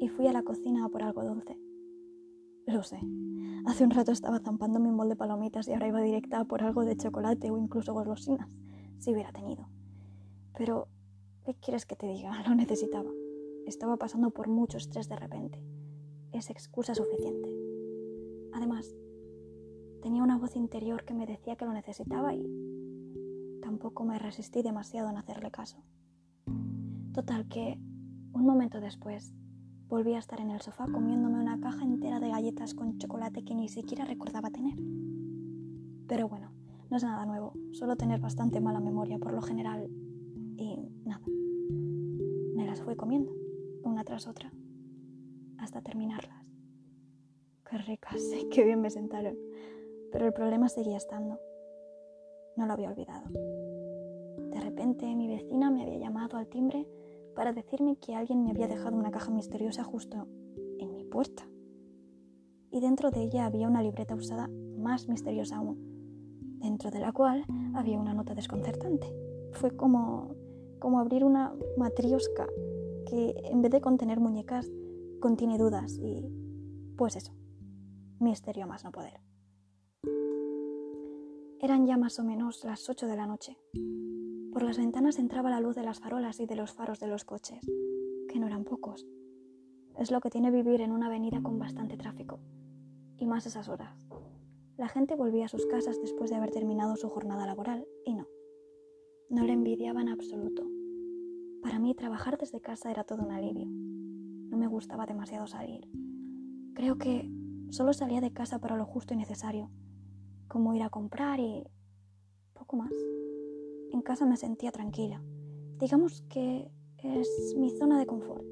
y 0.00 0.08
fui 0.08 0.26
a 0.26 0.32
la 0.32 0.42
cocina 0.42 0.84
a 0.84 0.88
por 0.88 1.02
algo 1.02 1.24
dulce. 1.24 1.58
Lo 2.66 2.82
sé. 2.82 2.98
Hace 3.66 3.84
un 3.84 3.90
rato 3.90 4.12
estaba 4.12 4.40
zampando 4.40 4.80
mi 4.80 4.90
bol 4.90 5.08
de 5.08 5.16
palomitas 5.16 5.68
y 5.68 5.72
ahora 5.72 5.88
iba 5.88 6.00
directa 6.00 6.40
a 6.40 6.44
por 6.44 6.62
algo 6.62 6.84
de 6.84 6.96
chocolate 6.96 7.50
o 7.50 7.58
incluso 7.58 7.94
golosinas, 7.94 8.48
si 8.98 9.12
hubiera 9.12 9.32
tenido. 9.32 9.68
Pero, 10.56 10.88
¿qué 11.44 11.54
quieres 11.54 11.86
que 11.86 11.96
te 11.96 12.06
diga? 12.06 12.42
Lo 12.48 12.54
necesitaba. 12.54 13.10
Estaba 13.66 13.96
pasando 13.96 14.30
por 14.30 14.48
mucho 14.48 14.78
estrés 14.78 15.08
de 15.08 15.16
repente. 15.16 15.62
Es 16.32 16.50
excusa 16.50 16.94
suficiente. 16.94 17.48
Además, 18.52 18.94
Tenía 20.04 20.22
una 20.22 20.36
voz 20.36 20.54
interior 20.54 21.06
que 21.06 21.14
me 21.14 21.24
decía 21.24 21.56
que 21.56 21.64
lo 21.64 21.72
necesitaba 21.72 22.34
y 22.34 22.46
tampoco 23.62 24.04
me 24.04 24.18
resistí 24.18 24.60
demasiado 24.60 25.08
en 25.08 25.16
hacerle 25.16 25.50
caso. 25.50 25.82
Total 27.14 27.48
que, 27.48 27.80
un 28.34 28.44
momento 28.44 28.82
después, 28.82 29.32
volví 29.88 30.12
a 30.12 30.18
estar 30.18 30.42
en 30.42 30.50
el 30.50 30.60
sofá 30.60 30.84
comiéndome 30.92 31.40
una 31.40 31.58
caja 31.58 31.86
entera 31.86 32.20
de 32.20 32.28
galletas 32.28 32.74
con 32.74 32.98
chocolate 32.98 33.46
que 33.46 33.54
ni 33.54 33.70
siquiera 33.70 34.04
recordaba 34.04 34.50
tener. 34.50 34.78
Pero 36.06 36.28
bueno, 36.28 36.52
no 36.90 36.98
es 36.98 37.02
nada 37.02 37.24
nuevo, 37.24 37.54
solo 37.72 37.96
tener 37.96 38.20
bastante 38.20 38.60
mala 38.60 38.80
memoria 38.80 39.18
por 39.18 39.32
lo 39.32 39.40
general 39.40 39.88
fui 42.84 42.96
comiendo, 42.96 43.32
una 43.82 44.04
tras 44.04 44.28
otra, 44.28 44.52
hasta 45.58 45.82
terminarlas. 45.82 46.44
Qué 47.68 47.78
ricas, 47.78 48.22
qué 48.50 48.64
bien 48.64 48.80
me 48.80 48.90
sentaron 48.90 49.36
pero 50.14 50.26
el 50.26 50.32
problema 50.32 50.68
seguía 50.68 50.96
estando. 50.96 51.40
No 52.56 52.66
lo 52.66 52.72
había 52.72 52.88
olvidado. 52.88 53.28
De 54.48 54.60
repente 54.60 55.12
mi 55.16 55.26
vecina 55.26 55.72
me 55.72 55.82
había 55.82 55.98
llamado 55.98 56.36
al 56.38 56.46
timbre 56.46 56.86
para 57.34 57.52
decirme 57.52 57.96
que 57.96 58.14
alguien 58.14 58.44
me 58.44 58.52
había 58.52 58.68
dejado 58.68 58.96
una 58.96 59.10
caja 59.10 59.32
misteriosa 59.32 59.82
justo 59.82 60.28
en 60.78 60.94
mi 60.94 61.02
puerta. 61.02 61.48
Y 62.70 62.78
dentro 62.78 63.10
de 63.10 63.22
ella 63.22 63.46
había 63.46 63.66
una 63.66 63.82
libreta 63.82 64.14
usada 64.14 64.48
más 64.78 65.08
misteriosa 65.08 65.56
aún, 65.56 65.80
dentro 66.60 66.92
de 66.92 67.00
la 67.00 67.10
cual 67.10 67.44
había 67.74 67.98
una 67.98 68.14
nota 68.14 68.36
desconcertante. 68.36 69.12
Fue 69.50 69.76
como, 69.76 70.36
como 70.78 71.00
abrir 71.00 71.24
una 71.24 71.52
matriosca 71.76 72.46
que 73.04 73.34
en 73.44 73.62
vez 73.62 73.70
de 73.70 73.80
contener 73.80 74.20
muñecas 74.20 74.70
contiene 75.20 75.58
dudas 75.58 75.98
y 75.98 76.24
pues 76.96 77.16
eso, 77.16 77.34
misterio 78.20 78.66
más 78.66 78.84
no 78.84 78.92
poder. 78.92 79.20
Eran 81.60 81.86
ya 81.86 81.96
más 81.96 82.18
o 82.18 82.24
menos 82.24 82.62
las 82.64 82.88
ocho 82.90 83.06
de 83.06 83.16
la 83.16 83.26
noche. 83.26 83.56
Por 84.52 84.62
las 84.62 84.76
ventanas 84.76 85.18
entraba 85.18 85.50
la 85.50 85.60
luz 85.60 85.74
de 85.74 85.82
las 85.82 85.98
farolas 85.98 86.38
y 86.40 86.46
de 86.46 86.56
los 86.56 86.72
faros 86.72 87.00
de 87.00 87.06
los 87.06 87.24
coches, 87.24 87.64
que 88.28 88.38
no 88.38 88.46
eran 88.46 88.64
pocos. 88.64 89.06
Es 89.98 90.10
lo 90.10 90.20
que 90.20 90.30
tiene 90.30 90.50
vivir 90.50 90.80
en 90.80 90.92
una 90.92 91.06
avenida 91.06 91.40
con 91.42 91.58
bastante 91.58 91.96
tráfico. 91.96 92.38
Y 93.16 93.26
más 93.26 93.46
esas 93.46 93.68
horas. 93.68 94.06
La 94.76 94.88
gente 94.88 95.14
volvía 95.14 95.46
a 95.46 95.48
sus 95.48 95.66
casas 95.66 96.00
después 96.00 96.30
de 96.30 96.36
haber 96.36 96.50
terminado 96.50 96.96
su 96.96 97.08
jornada 97.08 97.46
laboral, 97.46 97.86
y 98.04 98.14
no. 98.14 98.26
No 99.30 99.44
le 99.44 99.52
envidiaba 99.52 100.02
en 100.02 100.08
absoluto. 100.08 100.73
Para 101.64 101.78
mí 101.78 101.94
trabajar 101.94 102.36
desde 102.36 102.60
casa 102.60 102.90
era 102.90 103.04
todo 103.04 103.22
un 103.22 103.32
alivio. 103.32 103.66
No 103.66 104.58
me 104.58 104.66
gustaba 104.66 105.06
demasiado 105.06 105.46
salir. 105.46 105.88
Creo 106.74 106.98
que 106.98 107.32
solo 107.70 107.94
salía 107.94 108.20
de 108.20 108.34
casa 108.34 108.58
para 108.58 108.76
lo 108.76 108.84
justo 108.84 109.14
y 109.14 109.16
necesario 109.16 109.70
como 110.46 110.74
ir 110.74 110.82
a 110.82 110.90
comprar 110.90 111.40
y 111.40 111.64
poco 112.52 112.76
más. 112.76 112.92
En 113.92 114.02
casa 114.02 114.26
me 114.26 114.36
sentía 114.36 114.72
tranquila. 114.72 115.22
Digamos 115.78 116.20
que 116.28 116.70
es 116.98 117.54
mi 117.56 117.70
zona 117.70 117.98
de 117.98 118.04
confort. 118.04 118.44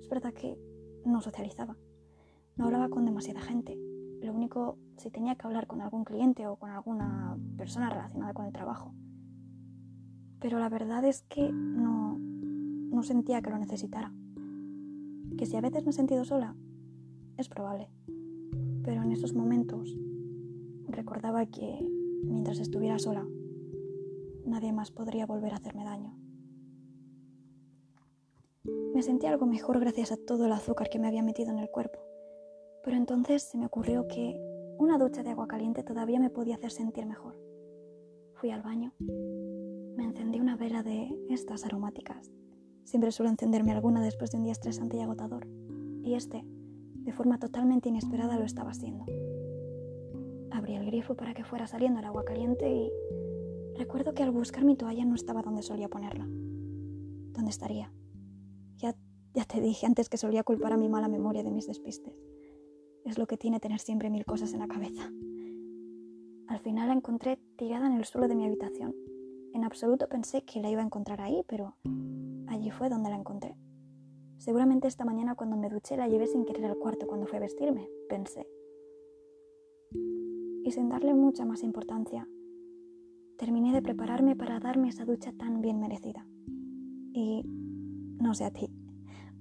Es 0.00 0.08
verdad 0.08 0.32
que 0.32 0.56
no 1.04 1.20
socializaba. 1.20 1.76
No 2.54 2.66
hablaba 2.66 2.90
con 2.90 3.06
demasiada 3.06 3.40
gente. 3.40 3.76
Lo 4.22 4.32
único, 4.32 4.78
si 4.98 5.10
tenía 5.10 5.34
que 5.34 5.48
hablar 5.48 5.66
con 5.66 5.80
algún 5.80 6.04
cliente 6.04 6.46
o 6.46 6.54
con 6.54 6.70
alguna 6.70 7.36
persona 7.56 7.90
relacionada 7.90 8.34
con 8.34 8.46
el 8.46 8.52
trabajo. 8.52 8.94
Pero 10.40 10.58
la 10.58 10.68
verdad 10.68 11.04
es 11.04 11.22
que 11.22 11.52
no, 11.52 12.18
no 12.18 13.02
sentía 13.02 13.42
que 13.42 13.50
lo 13.50 13.58
necesitara. 13.58 14.12
Que 15.36 15.46
si 15.46 15.56
a 15.56 15.60
veces 15.60 15.84
me 15.84 15.90
he 15.90 15.94
sentido 15.94 16.24
sola, 16.24 16.54
es 17.36 17.48
probable. 17.48 17.88
Pero 18.84 19.02
en 19.02 19.12
esos 19.12 19.34
momentos 19.34 19.96
recordaba 20.88 21.46
que 21.46 21.86
mientras 22.24 22.58
estuviera 22.58 22.98
sola, 22.98 23.26
nadie 24.44 24.72
más 24.72 24.90
podría 24.90 25.26
volver 25.26 25.52
a 25.52 25.56
hacerme 25.56 25.84
daño. 25.84 26.14
Me 28.94 29.02
sentí 29.02 29.26
algo 29.26 29.46
mejor 29.46 29.78
gracias 29.80 30.12
a 30.12 30.16
todo 30.16 30.46
el 30.46 30.52
azúcar 30.52 30.88
que 30.88 30.98
me 30.98 31.06
había 31.06 31.22
metido 31.22 31.52
en 31.52 31.58
el 31.58 31.70
cuerpo, 31.70 32.00
pero 32.82 32.96
entonces 32.96 33.42
se 33.42 33.58
me 33.58 33.66
ocurrió 33.66 34.08
que 34.08 34.36
una 34.78 34.98
ducha 34.98 35.22
de 35.22 35.30
agua 35.30 35.46
caliente 35.46 35.82
todavía 35.82 36.18
me 36.18 36.30
podía 36.30 36.56
hacer 36.56 36.70
sentir 36.70 37.06
mejor. 37.06 37.38
Fui 38.34 38.50
al 38.50 38.62
baño, 38.62 38.92
me 39.98 40.04
encendí 40.04 40.38
una 40.38 40.54
vela 40.54 40.84
de 40.84 41.12
estas 41.28 41.64
aromáticas. 41.64 42.30
Siempre 42.84 43.10
suelo 43.10 43.30
encenderme 43.30 43.72
alguna 43.72 44.00
después 44.00 44.30
de 44.30 44.36
un 44.36 44.44
día 44.44 44.52
estresante 44.52 44.96
y 44.96 45.00
agotador, 45.00 45.48
y 46.04 46.14
este, 46.14 46.44
de 46.94 47.12
forma 47.12 47.40
totalmente 47.40 47.88
inesperada, 47.88 48.38
lo 48.38 48.44
estaba 48.44 48.70
haciendo. 48.70 49.04
Abrí 50.52 50.76
el 50.76 50.86
grifo 50.86 51.16
para 51.16 51.34
que 51.34 51.42
fuera 51.42 51.66
saliendo 51.66 51.98
el 51.98 52.06
agua 52.06 52.24
caliente 52.24 52.72
y 52.72 52.92
recuerdo 53.76 54.14
que 54.14 54.22
al 54.22 54.30
buscar 54.30 54.64
mi 54.64 54.76
toalla 54.76 55.04
no 55.04 55.16
estaba 55.16 55.42
donde 55.42 55.62
solía 55.62 55.88
ponerla. 55.88 56.26
¿Dónde 56.28 57.50
estaría? 57.50 57.92
Ya, 58.76 58.94
ya 59.34 59.44
te 59.46 59.60
dije 59.60 59.84
antes 59.84 60.08
que 60.08 60.16
solía 60.16 60.44
culpar 60.44 60.74
a 60.74 60.76
mi 60.76 60.88
mala 60.88 61.08
memoria 61.08 61.42
de 61.42 61.50
mis 61.50 61.66
despistes. 61.66 62.14
Es 63.04 63.18
lo 63.18 63.26
que 63.26 63.36
tiene 63.36 63.58
tener 63.58 63.80
siempre 63.80 64.10
mil 64.10 64.24
cosas 64.24 64.52
en 64.52 64.60
la 64.60 64.68
cabeza. 64.68 65.10
Al 66.46 66.60
final 66.60 66.86
la 66.86 66.94
encontré 66.94 67.40
tirada 67.56 67.88
en 67.88 67.94
el 67.94 68.04
suelo 68.04 68.28
de 68.28 68.36
mi 68.36 68.46
habitación. 68.46 68.94
En 69.54 69.64
absoluto 69.64 70.08
pensé 70.08 70.44
que 70.44 70.60
la 70.60 70.70
iba 70.70 70.82
a 70.82 70.84
encontrar 70.84 71.20
ahí, 71.20 71.44
pero 71.48 71.76
allí 72.48 72.70
fue 72.70 72.88
donde 72.88 73.10
la 73.10 73.16
encontré. 73.16 73.56
Seguramente 74.38 74.88
esta 74.88 75.04
mañana 75.04 75.34
cuando 75.34 75.56
me 75.56 75.68
duché 75.68 75.96
la 75.96 76.08
llevé 76.08 76.26
sin 76.26 76.44
querer 76.44 76.66
al 76.66 76.78
cuarto 76.78 77.06
cuando 77.06 77.26
fue 77.26 77.38
a 77.38 77.42
vestirme, 77.42 77.88
pensé 78.08 78.46
y 80.68 80.70
sin 80.70 80.90
darle 80.90 81.14
mucha 81.14 81.46
más 81.46 81.62
importancia, 81.62 82.28
terminé 83.38 83.72
de 83.72 83.80
prepararme 83.80 84.36
para 84.36 84.60
darme 84.60 84.88
esa 84.88 85.06
ducha 85.06 85.32
tan 85.32 85.62
bien 85.62 85.80
merecida. 85.80 86.26
Y 87.14 87.42
no 88.20 88.34
sé 88.34 88.44
a 88.44 88.50
ti, 88.50 88.70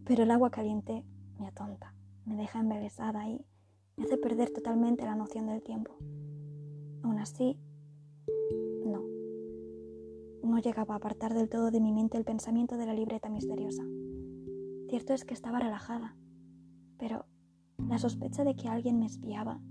pero 0.06 0.24
el 0.24 0.32
agua 0.32 0.52
caliente 0.52 1.04
me 1.38 1.48
atonta, 1.48 1.94
me 2.24 2.38
deja 2.38 2.62
embelesada 2.62 3.28
y 3.28 3.46
me 3.98 4.06
hace 4.06 4.18
perder 4.18 4.52
totalmente 4.52 5.04
la 5.04 5.16
noción 5.16 5.48
del 5.48 5.62
tiempo. 5.62 5.98
Aún 7.04 7.20
así. 7.20 7.60
No 10.58 10.64
llegaba 10.64 10.96
a 10.96 10.98
apartar 10.98 11.36
del 11.36 11.50
todo 11.50 11.70
de 11.70 11.80
mi 11.80 11.92
mente 11.92 12.18
el 12.18 12.26
pensamiento 12.26 12.78
de 12.78 12.88
la 12.88 12.96
libreta 12.96 13.30
misteriosa. 13.30 13.84
Cierto 14.90 15.14
es 15.14 15.24
que 15.24 15.36
estaba 15.36 15.60
relajada, 15.60 16.16
pero 16.98 17.28
la 17.88 18.00
sospecha 18.00 18.44
de 18.44 18.56
que 18.56 18.68
alguien 18.68 18.98
me 18.98 19.06
espiaba 19.06 19.62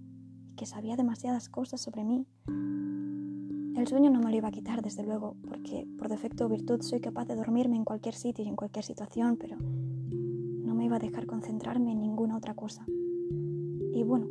que 0.56 0.64
sabía 0.64 0.94
demasiadas 0.94 1.48
cosas 1.48 1.80
sobre 1.80 2.04
mí. 2.04 2.24
El 2.46 3.88
sueño 3.88 4.12
no 4.12 4.20
me 4.20 4.30
lo 4.30 4.36
iba 4.36 4.46
a 4.46 4.52
quitar, 4.52 4.80
desde 4.80 5.02
luego, 5.02 5.34
porque 5.48 5.88
por 5.98 6.08
defecto 6.08 6.46
o 6.46 6.48
virtud 6.48 6.80
soy 6.82 7.00
capaz 7.00 7.24
de 7.24 7.34
dormirme 7.34 7.74
en 7.74 7.84
cualquier 7.84 8.14
sitio 8.14 8.44
y 8.44 8.48
en 8.48 8.54
cualquier 8.54 8.84
situación, 8.84 9.38
pero 9.38 9.56
no 9.58 10.72
me 10.76 10.84
iba 10.84 10.98
a 10.98 11.00
dejar 11.00 11.26
concentrarme 11.26 11.90
en 11.90 12.00
ninguna 12.00 12.36
otra 12.36 12.54
cosa. 12.54 12.86
Y 12.86 14.04
bueno, 14.04 14.28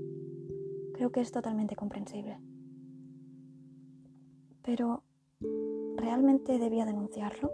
creo 0.94 1.12
que 1.12 1.20
es 1.20 1.34
totalmente 1.34 1.76
comprensible. 1.76 2.40
Pero, 4.62 5.04
¿realmente 6.06 6.60
debía 6.60 6.86
denunciarlo? 6.86 7.52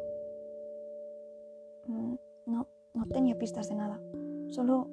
Mm, 1.87 2.15
no, 2.47 2.67
no 2.93 3.05
tenía 3.07 3.37
pistas 3.37 3.69
de 3.69 3.75
nada, 3.75 4.01
solo 4.49 4.89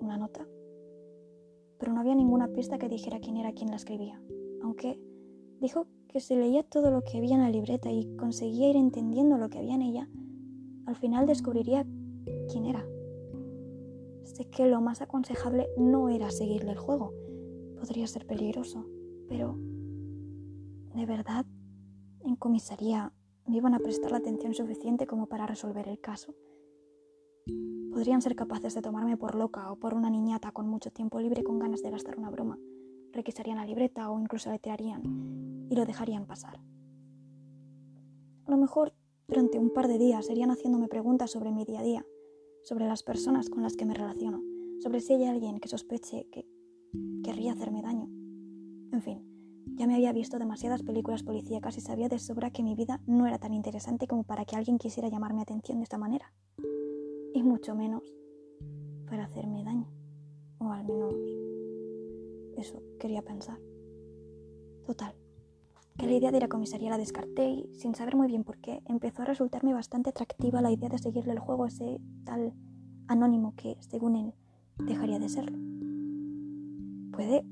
una 0.00 0.16
nota. 0.16 0.48
Pero 1.78 1.92
no 1.92 2.00
había 2.00 2.14
ninguna 2.14 2.48
pista 2.48 2.78
que 2.78 2.88
dijera 2.88 3.20
quién 3.20 3.36
era 3.36 3.52
quien 3.52 3.68
la 3.68 3.76
escribía, 3.76 4.22
aunque 4.62 4.98
dijo 5.60 5.88
que 6.08 6.20
si 6.20 6.36
leía 6.36 6.62
todo 6.62 6.90
lo 6.90 7.02
que 7.02 7.18
había 7.18 7.34
en 7.34 7.42
la 7.42 7.50
libreta 7.50 7.90
y 7.90 8.16
conseguía 8.16 8.70
ir 8.70 8.76
entendiendo 8.76 9.36
lo 9.36 9.50
que 9.50 9.58
había 9.58 9.74
en 9.74 9.82
ella, 9.82 10.08
al 10.86 10.96
final 10.96 11.26
descubriría 11.26 11.86
quién 12.50 12.64
era. 12.64 12.82
Sé 14.24 14.46
que 14.46 14.66
lo 14.66 14.80
más 14.80 15.02
aconsejable 15.02 15.68
no 15.76 16.08
era 16.08 16.30
seguirle 16.30 16.70
el 16.70 16.78
juego, 16.78 17.12
podría 17.78 18.06
ser 18.06 18.26
peligroso, 18.26 18.86
pero 19.28 19.58
¿de 20.94 21.04
verdad 21.04 21.44
comisaría 22.38 23.12
me 23.46 23.56
iban 23.56 23.74
a 23.74 23.78
prestar 23.78 24.12
la 24.12 24.18
atención 24.18 24.54
suficiente 24.54 25.06
como 25.06 25.26
para 25.26 25.46
resolver 25.46 25.88
el 25.88 26.00
caso? 26.00 26.34
Podrían 27.92 28.22
ser 28.22 28.36
capaces 28.36 28.74
de 28.74 28.82
tomarme 28.82 29.16
por 29.16 29.34
loca 29.34 29.72
o 29.72 29.76
por 29.76 29.94
una 29.94 30.10
niñata 30.10 30.52
con 30.52 30.68
mucho 30.68 30.90
tiempo 30.90 31.20
libre 31.20 31.42
con 31.42 31.58
ganas 31.58 31.82
de 31.82 31.90
gastar 31.90 32.18
una 32.18 32.30
broma. 32.30 32.58
Requisarían 33.12 33.56
la 33.56 33.64
libreta 33.64 34.10
o 34.10 34.20
incluso 34.20 34.50
la 34.50 34.58
tirarían 34.58 35.66
y 35.70 35.74
lo 35.74 35.86
dejarían 35.86 36.26
pasar. 36.26 36.60
A 38.46 38.50
lo 38.50 38.56
mejor 38.56 38.94
durante 39.26 39.58
un 39.58 39.72
par 39.72 39.88
de 39.88 39.98
días 39.98 40.30
irían 40.30 40.50
haciéndome 40.50 40.88
preguntas 40.88 41.30
sobre 41.30 41.52
mi 41.52 41.64
día 41.64 41.80
a 41.80 41.82
día, 41.82 42.06
sobre 42.62 42.86
las 42.86 43.02
personas 43.02 43.50
con 43.50 43.62
las 43.62 43.76
que 43.76 43.84
me 43.84 43.94
relaciono, 43.94 44.42
sobre 44.80 45.00
si 45.00 45.14
hay 45.14 45.24
alguien 45.24 45.58
que 45.58 45.68
sospeche 45.68 46.26
que 46.30 46.46
querría 47.22 47.52
hacerme 47.52 47.82
daño. 47.82 48.08
En 48.92 49.02
fin, 49.02 49.37
ya 49.76 49.86
me 49.86 49.94
había 49.94 50.12
visto 50.12 50.38
demasiadas 50.38 50.82
películas 50.82 51.22
policíacas 51.22 51.76
y 51.78 51.80
sabía 51.80 52.08
de 52.08 52.18
sobra 52.18 52.50
que 52.50 52.62
mi 52.62 52.74
vida 52.74 53.00
no 53.06 53.26
era 53.26 53.38
tan 53.38 53.54
interesante 53.54 54.06
como 54.06 54.24
para 54.24 54.44
que 54.44 54.56
alguien 54.56 54.78
quisiera 54.78 55.08
llamar 55.08 55.34
mi 55.34 55.42
atención 55.42 55.78
de 55.78 55.84
esta 55.84 55.98
manera. 55.98 56.32
Y 57.34 57.42
mucho 57.42 57.74
menos 57.74 58.02
para 59.08 59.24
hacerme 59.24 59.64
daño. 59.64 59.88
O 60.58 60.70
al 60.70 60.84
menos 60.84 61.14
eso 62.56 62.82
quería 62.98 63.22
pensar. 63.22 63.58
Total, 64.84 65.14
que 65.96 66.06
la 66.06 66.12
idea 66.12 66.30
de 66.30 66.38
ir 66.38 66.44
a 66.44 66.48
comisaría 66.48 66.90
la 66.90 66.98
descarté 66.98 67.50
y, 67.50 67.70
sin 67.74 67.94
saber 67.94 68.16
muy 68.16 68.28
bien 68.28 68.44
por 68.44 68.58
qué, 68.58 68.82
empezó 68.86 69.22
a 69.22 69.26
resultarme 69.26 69.74
bastante 69.74 70.10
atractiva 70.10 70.62
la 70.62 70.70
idea 70.70 70.88
de 70.88 70.98
seguirle 70.98 71.32
el 71.32 71.38
juego 71.38 71.64
a 71.64 71.68
ese 71.68 72.00
tal 72.24 72.52
anónimo 73.06 73.54
que, 73.56 73.76
según 73.80 74.16
él, 74.16 74.34
dejaría 74.78 75.18
de 75.18 75.28
serlo. 75.28 75.58
Puede, 77.12 77.44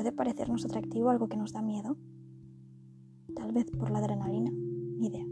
puede 0.00 0.12
parecernos 0.12 0.64
atractivo 0.64 1.10
algo 1.10 1.28
que 1.28 1.36
nos 1.36 1.52
da 1.52 1.60
miedo. 1.60 1.94
Tal 3.36 3.52
vez 3.52 3.70
por 3.70 3.90
la 3.90 3.98
adrenalina, 3.98 4.50
ni 4.50 5.08
idea. 5.08 5.26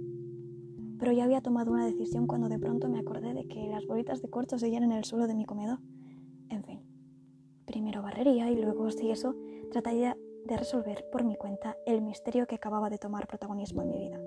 Pero 0.99 1.11
ya 1.13 1.25
había 1.25 1.41
tomado 1.41 1.73
una 1.73 1.87
decisión 1.87 2.27
cuando 2.27 2.51
de 2.51 2.59
pronto 2.59 2.87
me 2.91 2.99
acordé 2.99 3.33
de 3.33 3.49
que 3.49 3.67
las 3.67 3.87
bolitas 3.87 4.21
de 4.21 4.29
corcho 4.29 4.59
seguían 4.59 4.83
en 4.83 4.93
el 4.93 5.05
suelo 5.05 5.27
de 5.27 5.35
mi 5.35 5.47
comedor. 5.47 5.79
En 6.51 6.65
fin, 6.65 6.83
primero 7.65 8.03
barrería 8.03 8.51
y 8.51 8.61
luego, 8.61 8.91
si 8.91 9.11
eso, 9.11 9.35
trataría 9.71 10.19
de 10.47 10.59
resolver 10.59 11.07
por 11.11 11.25
mi 11.25 11.35
cuenta 11.35 11.75
el 11.87 12.03
misterio 12.03 12.47
que 12.47 12.57
acababa 12.57 12.91
de 12.91 12.99
tomar 12.99 13.27
protagonismo 13.27 13.81
en 13.81 13.89
mi 13.89 13.99
vida. 13.99 14.21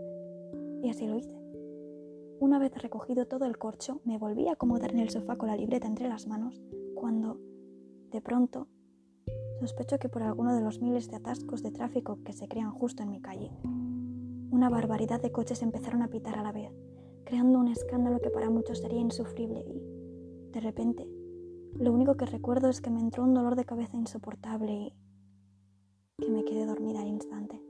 Y 0.82 0.90
así 0.90 1.06
lo 1.06 1.20
hice. 1.20 1.38
Una 2.40 2.58
vez 2.58 2.76
recogido 2.82 3.28
todo 3.28 3.46
el 3.46 3.60
corcho, 3.60 4.02
me 4.06 4.18
volví 4.18 4.48
a 4.48 4.54
acomodar 4.54 4.92
en 4.92 5.02
el 5.02 5.12
sofá 5.12 5.36
con 5.36 5.50
la 5.50 5.56
libreta 5.56 5.86
entre 5.86 6.10
las 6.10 6.26
manos, 6.26 6.60
cuando, 6.96 7.40
de 8.10 8.22
pronto, 8.22 8.68
Sospecho 9.62 10.00
que 10.00 10.10
por 10.10 10.24
alguno 10.24 10.56
de 10.56 10.62
los 10.62 10.82
miles 10.82 11.08
de 11.08 11.18
atascos 11.18 11.62
de 11.62 11.70
tráfico 11.70 12.18
que 12.24 12.34
se 12.34 12.48
crean 12.48 12.72
justo 12.72 13.04
en 13.04 13.12
mi 13.12 13.22
calle. 13.22 13.52
Una 14.50 14.72
barbaridad 14.72 15.22
de 15.22 15.32
coches 15.32 15.62
empezaron 15.62 16.02
a 16.02 16.08
pitar 16.08 16.36
a 16.40 16.42
la 16.42 16.52
vez, 16.52 16.72
creando 17.26 17.60
un 17.60 17.68
escándalo 17.68 18.20
que 18.20 18.32
para 18.32 18.50
muchos 18.50 18.80
sería 18.80 19.00
insufrible 19.00 19.60
y, 19.60 20.50
de 20.52 20.62
repente, 20.62 21.08
lo 21.76 21.94
único 21.94 22.18
que 22.18 22.26
recuerdo 22.26 22.70
es 22.70 22.82
que 22.82 22.90
me 22.90 23.02
entró 23.02 23.24
un 23.24 23.36
dolor 23.36 23.56
de 23.56 23.66
cabeza 23.66 23.96
insoportable 23.98 24.74
y 24.74 24.94
que 26.18 26.32
me 26.32 26.44
quedé 26.44 26.66
dormida 26.66 27.02
al 27.02 27.10
instante. 27.10 27.62